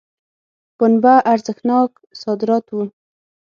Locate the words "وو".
2.71-2.83